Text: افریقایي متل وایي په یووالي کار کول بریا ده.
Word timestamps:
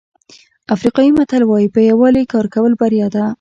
افریقایي 0.75 1.11
متل 1.17 1.41
وایي 1.45 1.67
په 1.75 1.79
یووالي 1.89 2.23
کار 2.33 2.45
کول 2.53 2.71
بریا 2.81 3.07
ده. 3.13 3.23